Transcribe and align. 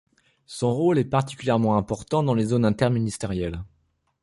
Son 0.47 0.73
rôle 0.73 0.97
est 0.97 1.03
particulièrement 1.05 1.77
important 1.77 2.23
dans 2.23 2.33
les 2.33 2.45
zones 2.47 2.65
interministérielles. 2.65 3.63